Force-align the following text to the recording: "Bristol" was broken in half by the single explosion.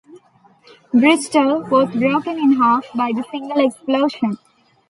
"Bristol" 0.91 1.61
was 1.69 1.93
broken 1.95 2.39
in 2.39 2.53
half 2.53 2.91
by 2.95 3.11
the 3.15 3.23
single 3.31 3.63
explosion. 3.63 4.39